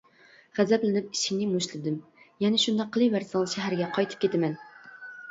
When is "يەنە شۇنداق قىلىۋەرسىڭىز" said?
2.43-3.53